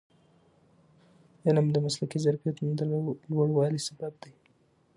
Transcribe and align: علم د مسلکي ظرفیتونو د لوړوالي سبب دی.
علم 1.45 1.65
د 1.71 1.77
مسلکي 1.85 2.19
ظرفیتونو 2.25 2.71
د 2.77 2.81
لوړوالي 3.33 3.79
سبب 3.87 4.13
دی. 4.21 4.33